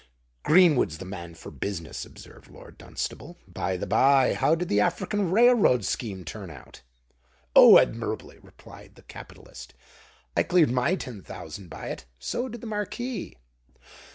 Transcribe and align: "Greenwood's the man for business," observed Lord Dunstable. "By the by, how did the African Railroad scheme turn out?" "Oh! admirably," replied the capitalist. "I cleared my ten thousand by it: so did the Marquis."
"Greenwood's 0.41 0.97
the 0.97 1.05
man 1.05 1.35
for 1.35 1.51
business," 1.51 2.07
observed 2.07 2.49
Lord 2.49 2.75
Dunstable. 2.79 3.37
"By 3.47 3.77
the 3.77 3.85
by, 3.85 4.33
how 4.33 4.55
did 4.55 4.67
the 4.67 4.79
African 4.81 5.29
Railroad 5.29 5.85
scheme 5.85 6.25
turn 6.25 6.49
out?" 6.49 6.81
"Oh! 7.55 7.77
admirably," 7.77 8.39
replied 8.41 8.95
the 8.95 9.03
capitalist. 9.03 9.75
"I 10.35 10.41
cleared 10.41 10.71
my 10.71 10.95
ten 10.95 11.21
thousand 11.21 11.69
by 11.69 11.89
it: 11.91 12.05
so 12.17 12.49
did 12.49 12.61
the 12.61 12.65
Marquis." 12.65 13.37